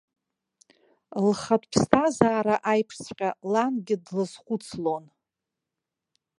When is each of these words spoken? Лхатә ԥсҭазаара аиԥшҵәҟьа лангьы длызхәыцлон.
Лхатә 1.25 1.67
ԥсҭазаара 1.71 2.55
аиԥшҵәҟьа 2.71 3.29
лангьы 3.51 3.95
длызхәыцлон. 4.05 5.05